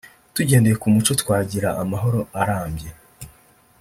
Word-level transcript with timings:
tugendeye 0.35 0.75
ku 0.81 0.87
muco 0.93 1.11
twagira 1.21 1.69
amahoro 1.81 2.19
arambye 2.41 2.89